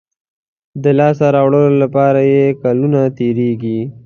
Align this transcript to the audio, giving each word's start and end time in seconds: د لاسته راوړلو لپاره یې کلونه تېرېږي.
د 0.83 0.85
لاسته 0.99 1.25
راوړلو 1.35 1.73
لپاره 1.83 2.21
یې 2.33 2.45
کلونه 2.63 2.99
تېرېږي. 3.17 3.79